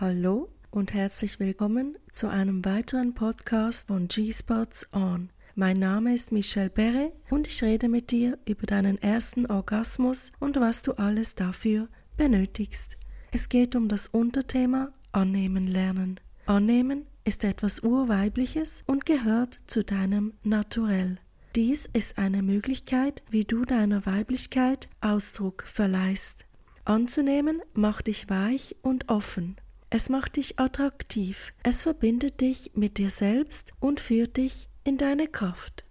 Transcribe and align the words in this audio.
Hallo 0.00 0.48
und 0.70 0.94
herzlich 0.94 1.40
willkommen 1.40 1.98
zu 2.10 2.30
einem 2.30 2.64
weiteren 2.64 3.12
Podcast 3.12 3.88
von 3.88 4.08
G-Spots 4.08 4.94
On. 4.94 5.28
Mein 5.54 5.76
Name 5.76 6.14
ist 6.14 6.32
Michelle 6.32 6.70
Berre 6.70 7.12
und 7.28 7.46
ich 7.46 7.62
rede 7.62 7.86
mit 7.90 8.10
dir 8.10 8.38
über 8.46 8.64
deinen 8.64 8.96
ersten 8.96 9.44
Orgasmus 9.44 10.32
und 10.40 10.58
was 10.58 10.80
du 10.80 10.92
alles 10.92 11.34
dafür 11.34 11.86
benötigst. 12.16 12.96
Es 13.30 13.50
geht 13.50 13.76
um 13.76 13.88
das 13.88 14.08
Unterthema 14.08 14.90
Annehmen 15.12 15.66
lernen. 15.66 16.18
Annehmen 16.46 17.04
ist 17.24 17.44
etwas 17.44 17.80
Urweibliches 17.80 18.84
und 18.86 19.04
gehört 19.04 19.58
zu 19.66 19.84
deinem 19.84 20.32
Naturell. 20.42 21.18
Dies 21.54 21.90
ist 21.92 22.16
eine 22.16 22.40
Möglichkeit, 22.40 23.22
wie 23.28 23.44
du 23.44 23.66
deiner 23.66 24.06
Weiblichkeit 24.06 24.88
Ausdruck 25.02 25.62
verleihst. 25.64 26.46
Anzunehmen 26.86 27.60
macht 27.74 28.06
dich 28.06 28.30
weich 28.30 28.76
und 28.80 29.10
offen. 29.10 29.56
Es 29.92 30.08
macht 30.08 30.36
dich 30.36 30.60
attraktiv, 30.60 31.52
es 31.64 31.82
verbindet 31.82 32.40
dich 32.40 32.70
mit 32.74 32.98
dir 32.98 33.10
selbst 33.10 33.72
und 33.80 33.98
führt 33.98 34.36
dich 34.36 34.68
in 34.84 34.98
deine 34.98 35.26
Kraft. 35.26 35.84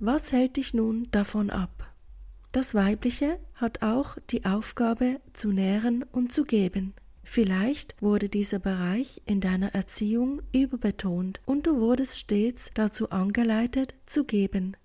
Was 0.00 0.32
hält 0.32 0.56
dich 0.56 0.74
nun 0.74 1.08
davon 1.12 1.50
ab? 1.50 1.94
Das 2.50 2.74
Weibliche 2.74 3.38
hat 3.54 3.82
auch 3.82 4.16
die 4.30 4.44
Aufgabe 4.44 5.20
zu 5.32 5.52
nähren 5.52 6.02
und 6.02 6.32
zu 6.32 6.44
geben. 6.44 6.94
Vielleicht 7.22 7.94
wurde 8.02 8.28
dieser 8.28 8.58
Bereich 8.58 9.22
in 9.26 9.40
deiner 9.40 9.76
Erziehung 9.76 10.42
überbetont 10.52 11.40
und 11.46 11.68
du 11.68 11.78
wurdest 11.78 12.18
stets 12.18 12.72
dazu 12.74 13.10
angeleitet 13.10 13.94
zu 14.04 14.24
geben. 14.24 14.76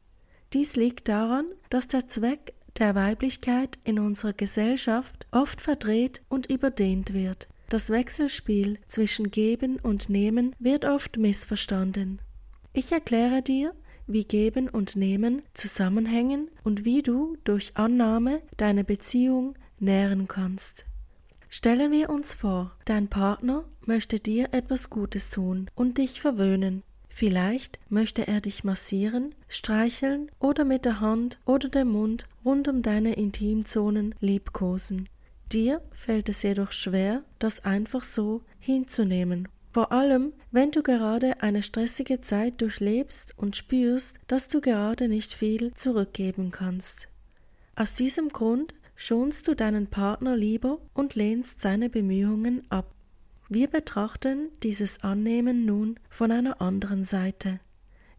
Dies 0.54 0.76
liegt 0.76 1.10
daran, 1.10 1.48
dass 1.72 1.88
der 1.88 2.08
Zweck 2.08 2.54
der 2.78 2.94
Weiblichkeit 2.94 3.80
in 3.84 3.98
unserer 3.98 4.34
Gesellschaft 4.34 5.26
oft 5.32 5.62
verdreht 5.62 6.22
und 6.30 6.46
überdehnt 6.52 7.14
wird. 7.14 7.48
Das 7.70 7.90
Wechselspiel 7.90 8.78
zwischen 8.86 9.32
Geben 9.32 9.78
und 9.80 10.10
Nehmen 10.10 10.56
wird 10.60 10.86
oft 10.86 11.18
missverstanden. 11.18 12.22
Ich 12.74 12.92
erkläre 12.92 13.42
dir, 13.42 13.74
wie 14.08 14.24
Geben 14.24 14.70
und 14.70 14.96
Nehmen 14.96 15.42
zusammenhängen 15.54 16.50
und 16.64 16.86
wie 16.86 17.02
du 17.02 17.38
durch 17.44 17.76
Annahme 17.76 18.42
deine 18.58 18.84
Beziehung 18.84 19.56
nähren 19.80 20.28
kannst. 20.28 20.86
Stellen 21.50 21.92
wir 21.92 22.10
uns 22.10 22.34
vor, 22.34 22.76
dein 22.86 23.08
Partner 23.08 23.66
möchte 23.86 24.20
dir 24.20 24.50
etwas 24.54 24.90
Gutes 24.90 25.30
tun 25.30 25.72
und 25.74 25.98
dich 25.98 26.22
verwöhnen. 26.22 26.84
Vielleicht 27.10 27.80
möchte 27.90 28.28
er 28.28 28.42
dich 28.42 28.64
massieren, 28.64 29.34
streicheln 29.48 30.30
oder 30.40 30.66
mit 30.66 30.84
der 30.86 31.00
Hand 31.00 31.40
oder 31.46 31.70
dem 31.70 31.94
Mund 31.94 32.28
rund 32.44 32.68
um 32.68 32.82
deine 32.82 33.14
Intimzonen 33.14 34.14
liebkosen. 34.20 35.08
Dir 35.52 35.82
fällt 35.92 36.30
es 36.30 36.44
jedoch 36.44 36.72
schwer, 36.72 37.24
das 37.40 37.66
einfach 37.66 38.04
so 38.04 38.42
hinzunehmen. 38.60 39.48
Vor 39.72 39.92
allem, 39.92 40.34
wenn 40.52 40.72
du 40.72 40.84
gerade 40.84 41.42
eine 41.42 41.62
stressige 41.62 42.22
Zeit 42.22 42.62
durchlebst 42.62 43.34
und 43.38 43.58
spürst, 43.58 44.20
dass 44.28 44.48
du 44.48 44.62
gerade 44.62 45.10
nicht 45.10 45.34
viel 45.34 45.74
zurückgeben 45.74 46.52
kannst. 46.52 47.10
Aus 47.76 47.94
diesem 47.94 48.30
Grund 48.30 48.74
schonst 48.96 49.50
du 49.50 49.54
deinen 49.54 49.88
Partner 49.88 50.36
lieber 50.36 50.80
und 50.94 51.16
lehnst 51.16 51.62
seine 51.62 51.90
Bemühungen 51.90 52.64
ab. 52.70 52.94
Wir 53.50 53.68
betrachten 53.68 54.50
dieses 54.64 55.04
Annehmen 55.04 55.66
nun 55.66 56.00
von 56.10 56.32
einer 56.32 56.62
anderen 56.62 57.04
Seite, 57.04 57.60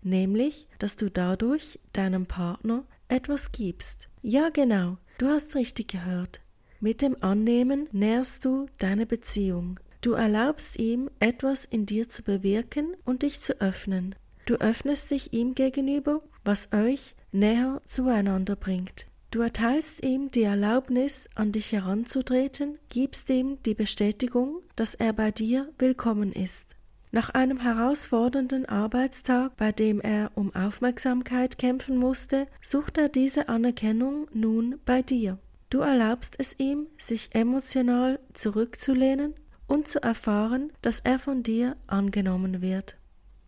nämlich, 0.02 0.68
dass 0.78 0.96
du 0.96 1.10
dadurch 1.10 1.80
deinem 1.94 2.26
Partner 2.26 2.84
etwas 3.08 3.50
gibst. 3.50 4.08
Ja 4.22 4.50
genau, 4.50 4.98
du 5.18 5.26
hast 5.28 5.56
richtig 5.56 5.88
gehört. 5.88 6.42
Mit 6.80 7.00
dem 7.00 7.16
Annehmen 7.22 7.88
nährst 7.92 8.44
du 8.44 8.66
deine 8.78 9.06
Beziehung. 9.06 9.80
Du 10.02 10.12
erlaubst 10.12 10.78
ihm, 10.78 11.10
etwas 11.20 11.64
in 11.64 11.86
dir 11.86 12.08
zu 12.08 12.22
bewirken 12.22 12.96
und 13.04 13.22
dich 13.22 13.40
zu 13.40 13.60
öffnen. 13.60 14.14
Du 14.44 14.54
öffnest 14.54 15.10
dich 15.10 15.32
ihm 15.32 15.54
gegenüber, 15.54 16.22
was 16.44 16.72
euch 16.72 17.16
näher 17.32 17.80
zueinander 17.84 18.56
bringt. 18.56 19.06
Du 19.30 19.40
erteilst 19.40 20.04
ihm 20.04 20.30
die 20.30 20.44
Erlaubnis, 20.44 21.28
an 21.34 21.50
dich 21.50 21.72
heranzutreten, 21.72 22.78
gibst 22.88 23.28
ihm 23.30 23.58
die 23.64 23.74
Bestätigung, 23.74 24.60
dass 24.76 24.94
er 24.94 25.12
bei 25.12 25.30
dir 25.30 25.68
willkommen 25.78 26.32
ist. 26.32 26.76
Nach 27.10 27.30
einem 27.30 27.60
herausfordernden 27.60 28.66
Arbeitstag, 28.66 29.56
bei 29.56 29.72
dem 29.72 30.00
er 30.00 30.30
um 30.34 30.54
Aufmerksamkeit 30.54 31.58
kämpfen 31.58 31.96
musste, 31.96 32.46
sucht 32.60 32.98
er 32.98 33.08
diese 33.08 33.48
Anerkennung 33.48 34.28
nun 34.32 34.78
bei 34.84 35.02
dir. 35.02 35.38
Du 35.70 35.80
erlaubst 35.80 36.36
es 36.38 36.58
ihm, 36.58 36.86
sich 36.96 37.34
emotional 37.34 38.20
zurückzulehnen 38.32 39.34
und 39.66 39.88
zu 39.88 40.00
erfahren, 40.02 40.72
dass 40.82 41.00
er 41.00 41.18
von 41.18 41.42
dir 41.42 41.76
angenommen 41.86 42.62
wird. 42.62 42.96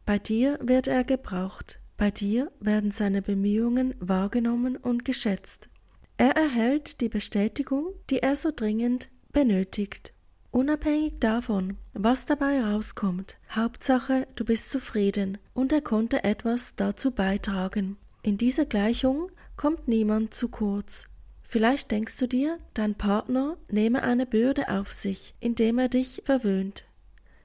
Bei 0.05 0.19
dir 0.19 0.59
wird 0.61 0.89
er 0.89 1.05
gebraucht, 1.05 1.81
bei 1.97 2.11
dir 2.11 2.51
werden 2.61 2.91
seine 2.91 3.23
Bemühungen 3.23 3.95
wahrgenommen 4.01 4.77
und 4.77 5.05
geschätzt. 5.05 5.69
Er 6.17 6.37
erhält 6.37 7.01
die 7.01 7.09
Bestätigung, 7.09 7.93
die 8.11 8.21
er 8.21 8.35
so 8.35 8.51
dringend 8.55 9.11
benötigt. 9.31 10.13
Unabhängig 10.51 11.21
davon, 11.21 11.77
was 11.93 12.27
dabei 12.27 12.63
rauskommt, 12.63 13.37
Hauptsache, 13.51 14.27
du 14.35 14.45
bist 14.45 14.71
zufrieden 14.71 15.39
und 15.55 15.73
er 15.73 15.83
konnte 15.83 16.25
etwas 16.25 16.75
dazu 16.75 17.11
beitragen. 17.11 17.97
In 18.23 18.39
dieser 18.39 18.65
Gleichung 18.65 19.31
kommt 19.57 19.87
niemand 19.87 20.35
zu 20.35 20.49
kurz. 20.49 21.07
Vielleicht 21.51 21.91
denkst 21.91 22.19
du 22.19 22.29
dir, 22.29 22.59
dein 22.75 22.95
Partner 22.95 23.57
nehme 23.71 24.03
eine 24.03 24.27
Bürde 24.27 24.69
auf 24.69 24.93
sich, 24.93 25.35
indem 25.41 25.79
er 25.79 25.89
dich 25.89 26.21
verwöhnt. 26.27 26.85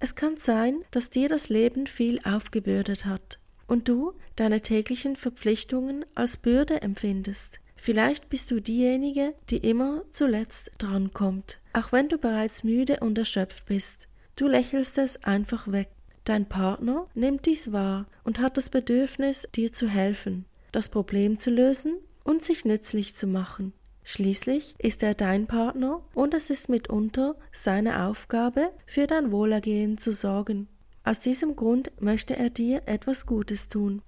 Es 0.01 0.15
kann 0.15 0.35
sein, 0.35 0.83
dass 0.91 1.09
dir 1.09 1.29
das 1.29 1.47
Leben 1.47 1.87
viel 1.87 2.19
aufgebürdet 2.25 3.05
hat 3.05 3.39
und 3.65 3.87
du 3.87 4.11
deine 4.35 4.59
täglichen 4.59 5.15
Verpflichtungen 5.15 6.03
als 6.15 6.35
Bürde 6.35 6.81
empfindest. 6.81 7.61
Vielleicht 7.77 8.27
bist 8.27 8.51
du 8.51 8.59
diejenige, 8.59 9.33
die 9.49 9.59
immer 9.59 10.03
zuletzt 10.09 10.71
drankommt, 10.79 11.61
auch 11.71 11.93
wenn 11.93 12.09
du 12.09 12.17
bereits 12.17 12.65
müde 12.65 12.97
und 12.99 13.17
erschöpft 13.17 13.67
bist. 13.67 14.09
Du 14.35 14.49
lächelst 14.49 14.97
es 14.97 15.23
einfach 15.23 15.71
weg. 15.71 15.87
Dein 16.25 16.49
Partner 16.49 17.07
nimmt 17.13 17.45
dies 17.45 17.71
wahr 17.71 18.07
und 18.25 18.39
hat 18.39 18.57
das 18.57 18.69
Bedürfnis, 18.69 19.47
dir 19.55 19.71
zu 19.71 19.87
helfen, 19.87 20.43
das 20.73 20.89
Problem 20.89 21.39
zu 21.39 21.51
lösen 21.51 21.95
und 22.25 22.43
sich 22.43 22.65
nützlich 22.65 23.15
zu 23.15 23.27
machen. 23.27 23.71
Schließlich 24.03 24.75
ist 24.79 25.01
er 25.03 25.13
dein 25.13 25.47
Partner 25.47 26.01
und 26.13 26.33
es 26.33 26.49
ist 26.49 26.69
mitunter 26.69 27.35
seine 27.51 28.05
Aufgabe, 28.05 28.71
für 28.85 29.07
dein 29.07 29.31
Wohlergehen 29.31 29.97
zu 29.97 30.11
sorgen. 30.11 30.67
Aus 31.03 31.19
diesem 31.19 31.55
Grund 31.55 31.91
möchte 32.01 32.35
er 32.35 32.49
dir 32.49 32.81
etwas 32.85 33.25
Gutes 33.25 33.67
tun. 33.67 34.01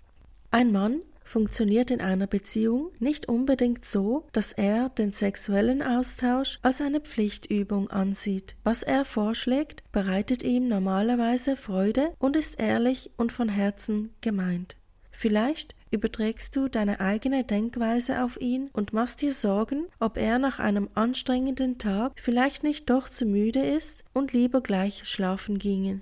Ein 0.51 0.72
Mann 0.72 1.01
funktioniert 1.25 1.91
in 1.91 2.00
einer 2.00 2.28
Beziehung 2.28 2.91
nicht 3.00 3.28
unbedingt 3.28 3.83
so, 3.83 4.25
dass 4.31 4.53
er 4.53 4.89
den 4.89 5.11
sexuellen 5.11 5.81
Austausch 5.81 6.59
als 6.62 6.81
eine 6.81 7.01
Pflichtübung 7.01 7.89
ansieht. 7.89 8.56
Was 8.63 8.83
er 8.83 9.03
vorschlägt, 9.03 9.83
bereitet 9.91 10.44
ihm 10.44 10.67
normalerweise 10.67 11.57
Freude 11.57 12.13
und 12.19 12.35
ist 12.35 12.59
ehrlich 12.59 13.12
und 13.17 13.31
von 13.31 13.50
Herzen 13.50 14.13
gemeint. 14.22 14.77
Vielleicht 15.12 15.75
überträgst 15.95 16.56
du 16.56 16.67
deine 16.67 17.00
eigene 17.00 17.44
Denkweise 17.44 18.23
auf 18.23 18.39
ihn 18.39 18.69
und 18.73 18.94
machst 18.94 19.22
dir 19.22 19.33
Sorgen, 19.33 19.88
ob 20.00 20.17
er 20.17 20.38
nach 20.38 20.59
einem 20.59 20.89
anstrengenden 20.94 21.78
Tag 21.78 22.11
vielleicht 22.17 22.63
nicht 22.63 22.89
doch 22.89 23.09
zu 23.09 23.25
müde 23.25 23.66
ist 23.66 24.03
und 24.13 24.33
lieber 24.33 24.61
gleich 24.61 25.07
schlafen 25.07 25.57
ginge. 25.57 26.01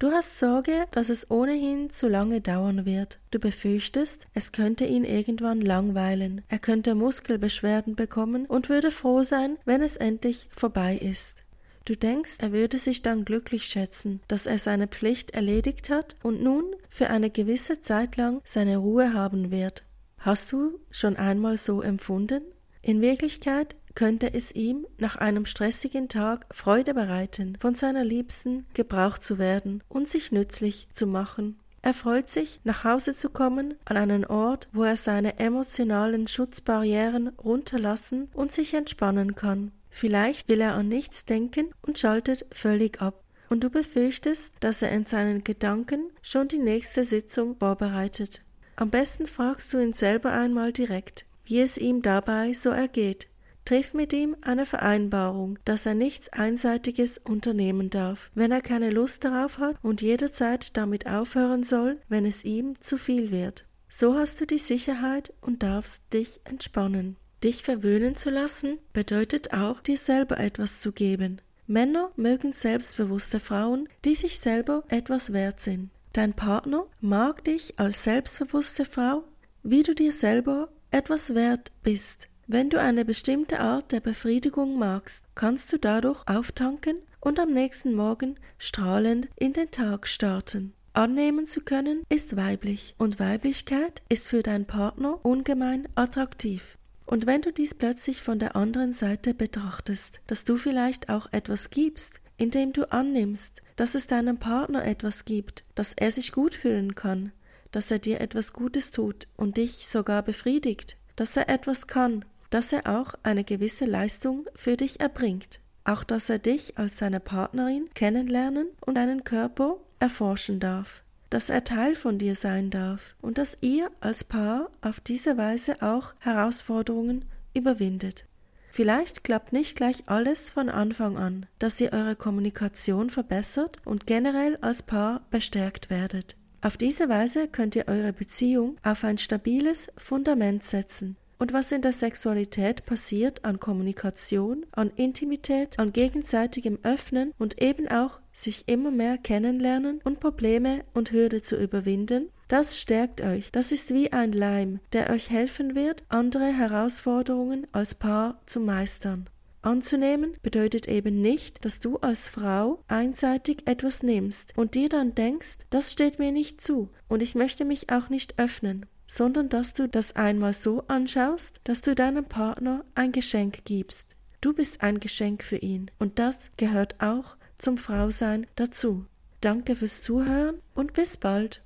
Du 0.00 0.10
hast 0.10 0.38
Sorge, 0.38 0.86
dass 0.92 1.10
es 1.10 1.30
ohnehin 1.30 1.90
zu 1.90 2.08
lange 2.08 2.40
dauern 2.40 2.86
wird. 2.86 3.20
Du 3.30 3.38
befürchtest, 3.38 4.26
es 4.34 4.50
könnte 4.50 4.86
ihn 4.86 5.04
irgendwann 5.04 5.60
langweilen, 5.60 6.42
er 6.48 6.58
könnte 6.58 6.94
Muskelbeschwerden 6.94 7.96
bekommen 7.96 8.46
und 8.46 8.68
würde 8.68 8.90
froh 8.90 9.22
sein, 9.22 9.58
wenn 9.64 9.82
es 9.82 9.96
endlich 9.98 10.48
vorbei 10.50 10.96
ist. 10.96 11.44
Du 11.84 11.96
denkst, 11.96 12.36
er 12.38 12.52
würde 12.52 12.78
sich 12.78 13.02
dann 13.02 13.24
glücklich 13.24 13.64
schätzen, 13.64 14.20
dass 14.28 14.46
er 14.46 14.58
seine 14.58 14.86
Pflicht 14.86 15.32
erledigt 15.32 15.90
hat 15.90 16.16
und 16.22 16.42
nun 16.42 16.64
für 16.88 17.08
eine 17.08 17.30
gewisse 17.30 17.80
Zeit 17.80 18.16
lang 18.16 18.40
seine 18.44 18.76
Ruhe 18.76 19.14
haben 19.14 19.50
wird. 19.50 19.84
Hast 20.18 20.52
du 20.52 20.78
schon 20.90 21.16
einmal 21.16 21.56
so 21.56 21.80
empfunden? 21.80 22.42
In 22.82 23.00
Wirklichkeit 23.00 23.76
könnte 23.94 24.32
es 24.32 24.52
ihm 24.52 24.86
nach 24.98 25.16
einem 25.16 25.46
stressigen 25.46 26.08
Tag 26.08 26.46
Freude 26.54 26.94
bereiten, 26.94 27.56
von 27.60 27.74
seiner 27.74 28.04
Liebsten 28.04 28.66
gebraucht 28.74 29.22
zu 29.22 29.38
werden 29.38 29.82
und 29.88 30.08
sich 30.08 30.32
nützlich 30.32 30.88
zu 30.90 31.06
machen. 31.06 31.58
Er 31.82 31.94
freut 31.94 32.28
sich, 32.28 32.60
nach 32.64 32.84
Hause 32.84 33.14
zu 33.14 33.30
kommen, 33.30 33.74
an 33.86 33.96
einen 33.96 34.26
Ort, 34.26 34.68
wo 34.72 34.84
er 34.84 34.96
seine 34.96 35.38
emotionalen 35.38 36.28
Schutzbarrieren 36.28 37.28
runterlassen 37.28 38.28
und 38.34 38.52
sich 38.52 38.74
entspannen 38.74 39.34
kann. 39.34 39.72
Vielleicht 39.90 40.48
will 40.48 40.60
er 40.60 40.74
an 40.74 40.88
nichts 40.88 41.26
denken 41.26 41.70
und 41.82 41.98
schaltet 41.98 42.46
völlig 42.52 43.02
ab. 43.02 43.22
Und 43.48 43.64
du 43.64 43.70
befürchtest, 43.70 44.54
dass 44.60 44.80
er 44.80 44.92
in 44.92 45.04
seinen 45.04 45.42
Gedanken 45.42 46.10
schon 46.22 46.48
die 46.48 46.58
nächste 46.58 47.04
Sitzung 47.04 47.56
vorbereitet. 47.58 48.42
Am 48.76 48.90
besten 48.90 49.26
fragst 49.26 49.74
du 49.74 49.78
ihn 49.78 49.92
selber 49.92 50.32
einmal 50.32 50.72
direkt, 50.72 51.26
wie 51.44 51.60
es 51.60 51.76
ihm 51.76 52.00
dabei 52.00 52.52
so 52.52 52.70
ergeht. 52.70 53.28
Triff 53.64 53.92
mit 53.92 54.12
ihm 54.12 54.36
eine 54.40 54.66
Vereinbarung, 54.66 55.58
dass 55.64 55.84
er 55.84 55.94
nichts 55.94 56.28
Einseitiges 56.30 57.18
unternehmen 57.18 57.90
darf, 57.90 58.30
wenn 58.34 58.52
er 58.52 58.62
keine 58.62 58.90
Lust 58.90 59.24
darauf 59.24 59.58
hat 59.58 59.76
und 59.82 60.00
jederzeit 60.00 60.76
damit 60.76 61.06
aufhören 61.06 61.62
soll, 61.62 62.00
wenn 62.08 62.24
es 62.24 62.44
ihm 62.44 62.80
zu 62.80 62.96
viel 62.96 63.30
wird. 63.30 63.66
So 63.88 64.14
hast 64.14 64.40
du 64.40 64.46
die 64.46 64.58
Sicherheit 64.58 65.34
und 65.40 65.62
darfst 65.62 66.12
dich 66.12 66.40
entspannen. 66.44 67.16
Dich 67.42 67.62
verwöhnen 67.62 68.14
zu 68.14 68.28
lassen 68.28 68.78
bedeutet 68.92 69.54
auch, 69.54 69.80
dir 69.80 69.96
selber 69.96 70.38
etwas 70.38 70.80
zu 70.80 70.92
geben. 70.92 71.40
Männer 71.66 72.10
mögen 72.16 72.52
selbstbewusste 72.52 73.40
Frauen, 73.40 73.88
die 74.04 74.14
sich 74.14 74.40
selber 74.40 74.84
etwas 74.88 75.32
wert 75.32 75.60
sind. 75.60 75.90
Dein 76.12 76.34
Partner 76.34 76.86
mag 77.00 77.44
dich 77.44 77.78
als 77.78 78.02
selbstbewusste 78.02 78.84
Frau, 78.84 79.24
wie 79.62 79.82
du 79.82 79.94
dir 79.94 80.12
selber 80.12 80.68
etwas 80.90 81.34
wert 81.34 81.72
bist. 81.82 82.28
Wenn 82.46 82.68
du 82.68 82.80
eine 82.80 83.04
bestimmte 83.04 83.60
Art 83.60 83.92
der 83.92 84.00
Befriedigung 84.00 84.78
magst, 84.78 85.24
kannst 85.36 85.72
du 85.72 85.78
dadurch 85.78 86.26
auftanken 86.26 86.98
und 87.20 87.38
am 87.38 87.52
nächsten 87.52 87.94
Morgen 87.94 88.34
strahlend 88.58 89.28
in 89.36 89.52
den 89.52 89.70
Tag 89.70 90.08
starten. 90.08 90.74
Annehmen 90.92 91.46
zu 91.46 91.60
können 91.60 92.02
ist 92.08 92.36
weiblich 92.36 92.96
und 92.98 93.20
Weiblichkeit 93.20 94.02
ist 94.08 94.28
für 94.28 94.42
deinen 94.42 94.66
Partner 94.66 95.24
ungemein 95.24 95.86
attraktiv. 95.94 96.76
Und 97.10 97.26
wenn 97.26 97.42
du 97.42 97.52
dies 97.52 97.74
plötzlich 97.74 98.22
von 98.22 98.38
der 98.38 98.54
anderen 98.54 98.92
Seite 98.92 99.34
betrachtest, 99.34 100.20
dass 100.28 100.44
du 100.44 100.56
vielleicht 100.56 101.08
auch 101.08 101.26
etwas 101.32 101.70
gibst, 101.70 102.20
indem 102.36 102.72
du 102.72 102.88
annimmst, 102.92 103.62
dass 103.74 103.96
es 103.96 104.06
deinem 104.06 104.38
Partner 104.38 104.84
etwas 104.84 105.24
gibt, 105.24 105.64
dass 105.74 105.92
er 105.94 106.12
sich 106.12 106.30
gut 106.30 106.54
fühlen 106.54 106.94
kann, 106.94 107.32
dass 107.72 107.90
er 107.90 107.98
dir 107.98 108.20
etwas 108.20 108.52
Gutes 108.52 108.92
tut 108.92 109.26
und 109.36 109.56
dich 109.56 109.88
sogar 109.88 110.22
befriedigt, 110.22 110.98
dass 111.16 111.36
er 111.36 111.48
etwas 111.48 111.88
kann, 111.88 112.24
dass 112.50 112.72
er 112.72 112.86
auch 112.86 113.14
eine 113.24 113.42
gewisse 113.42 113.86
Leistung 113.86 114.46
für 114.54 114.76
dich 114.76 115.00
erbringt, 115.00 115.58
auch 115.82 116.04
dass 116.04 116.30
er 116.30 116.38
dich 116.38 116.78
als 116.78 116.98
seine 116.98 117.18
Partnerin 117.18 117.90
kennenlernen 117.92 118.68
und 118.86 118.94
deinen 118.94 119.24
Körper 119.24 119.78
erforschen 119.98 120.60
darf, 120.60 121.02
dass 121.30 121.48
er 121.48 121.64
Teil 121.64 121.96
von 121.96 122.18
dir 122.18 122.34
sein 122.34 122.70
darf 122.70 123.16
und 123.20 123.38
dass 123.38 123.58
ihr 123.60 123.90
als 124.00 124.24
Paar 124.24 124.70
auf 124.82 125.00
diese 125.00 125.38
Weise 125.38 125.80
auch 125.80 126.14
Herausforderungen 126.18 127.24
überwindet. 127.54 128.26
Vielleicht 128.72 129.24
klappt 129.24 129.52
nicht 129.52 129.76
gleich 129.76 130.04
alles 130.06 130.48
von 130.48 130.68
Anfang 130.68 131.16
an, 131.16 131.46
dass 131.58 131.80
ihr 131.80 131.92
eure 131.92 132.14
Kommunikation 132.14 133.10
verbessert 133.10 133.78
und 133.84 134.06
generell 134.06 134.56
als 134.60 134.82
Paar 134.82 135.22
bestärkt 135.30 135.90
werdet. 135.90 136.36
Auf 136.62 136.76
diese 136.76 137.08
Weise 137.08 137.48
könnt 137.48 137.74
ihr 137.74 137.88
eure 137.88 138.12
Beziehung 138.12 138.76
auf 138.82 139.02
ein 139.02 139.18
stabiles 139.18 139.90
Fundament 139.96 140.62
setzen. 140.62 141.16
Und 141.40 141.54
was 141.54 141.72
in 141.72 141.80
der 141.80 141.94
Sexualität 141.94 142.84
passiert 142.84 143.46
an 143.46 143.58
Kommunikation, 143.58 144.66
an 144.72 144.90
Intimität, 144.90 145.78
an 145.78 145.90
gegenseitigem 145.90 146.78
Öffnen 146.82 147.32
und 147.38 147.62
eben 147.62 147.88
auch 147.88 148.20
sich 148.30 148.68
immer 148.68 148.90
mehr 148.90 149.16
kennenlernen 149.16 150.02
und 150.04 150.20
Probleme 150.20 150.84
und 150.92 151.12
Hürde 151.12 151.40
zu 151.40 151.56
überwinden, 151.56 152.28
das 152.48 152.78
stärkt 152.78 153.22
euch. 153.22 153.50
Das 153.52 153.72
ist 153.72 153.94
wie 153.94 154.12
ein 154.12 154.32
Leim, 154.32 154.80
der 154.92 155.08
euch 155.08 155.30
helfen 155.30 155.74
wird, 155.74 156.04
andere 156.10 156.52
Herausforderungen 156.52 157.66
als 157.72 157.94
Paar 157.94 158.38
zu 158.44 158.60
meistern. 158.60 159.30
Anzunehmen 159.62 160.34
bedeutet 160.42 160.88
eben 160.88 161.22
nicht, 161.22 161.64
dass 161.64 161.80
du 161.80 161.96
als 161.96 162.28
Frau 162.28 162.84
einseitig 162.86 163.66
etwas 163.66 164.02
nimmst 164.02 164.52
und 164.58 164.74
dir 164.74 164.90
dann 164.90 165.14
denkst, 165.14 165.58
das 165.70 165.90
steht 165.90 166.18
mir 166.18 166.32
nicht 166.32 166.60
zu 166.60 166.90
und 167.08 167.22
ich 167.22 167.34
möchte 167.34 167.64
mich 167.64 167.90
auch 167.90 168.10
nicht 168.10 168.38
öffnen, 168.38 168.84
sondern 169.10 169.48
dass 169.48 169.72
du 169.72 169.88
das 169.88 170.14
einmal 170.14 170.54
so 170.54 170.84
anschaust, 170.86 171.60
dass 171.64 171.80
du 171.80 171.96
deinem 171.96 172.24
Partner 172.24 172.84
ein 172.94 173.10
Geschenk 173.10 173.64
gibst. 173.64 174.14
Du 174.40 174.54
bist 174.54 174.82
ein 174.82 175.00
Geschenk 175.00 175.42
für 175.42 175.56
ihn 175.56 175.90
und 175.98 176.20
das 176.20 176.52
gehört 176.56 176.94
auch 177.02 177.36
zum 177.58 177.76
Frausein 177.76 178.46
dazu. 178.54 179.06
Danke 179.40 179.74
fürs 179.74 180.02
Zuhören 180.02 180.60
und 180.74 180.92
bis 180.92 181.16
bald. 181.16 181.58